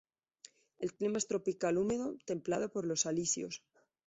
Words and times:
El 0.79 0.93
clima 0.95 1.19
es 1.19 1.27
tropical 1.27 1.77
húmedo, 1.77 2.17
templado 2.25 2.71
por 2.71 2.87
los 2.87 3.05
alisios. 3.05 3.61